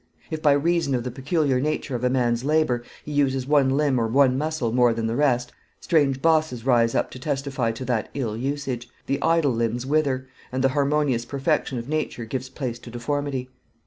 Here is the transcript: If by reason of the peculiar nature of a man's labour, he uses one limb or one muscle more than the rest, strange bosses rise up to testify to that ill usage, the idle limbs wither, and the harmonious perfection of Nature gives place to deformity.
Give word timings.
If 0.31 0.41
by 0.41 0.53
reason 0.53 0.95
of 0.95 1.03
the 1.03 1.11
peculiar 1.11 1.59
nature 1.59 1.93
of 1.95 2.03
a 2.03 2.09
man's 2.09 2.43
labour, 2.43 2.81
he 3.05 3.11
uses 3.11 3.45
one 3.45 3.69
limb 3.69 3.99
or 4.01 4.07
one 4.07 4.35
muscle 4.35 4.71
more 4.73 4.95
than 4.95 5.05
the 5.05 5.15
rest, 5.15 5.51
strange 5.79 6.23
bosses 6.23 6.65
rise 6.65 6.95
up 6.95 7.11
to 7.11 7.19
testify 7.19 7.71
to 7.73 7.85
that 7.85 8.09
ill 8.15 8.35
usage, 8.35 8.89
the 9.05 9.21
idle 9.21 9.53
limbs 9.53 9.85
wither, 9.85 10.27
and 10.51 10.63
the 10.63 10.69
harmonious 10.69 11.23
perfection 11.23 11.77
of 11.77 11.87
Nature 11.87 12.25
gives 12.25 12.49
place 12.49 12.79
to 12.79 12.89
deformity. 12.89 13.51